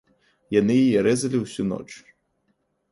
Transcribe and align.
Яны 0.59 0.77
яе 0.87 0.99
рэзалі 1.09 1.37
ўсю 1.43 1.63
ноч. 1.75 1.87